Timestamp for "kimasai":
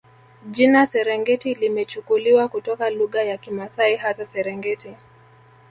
3.37-3.95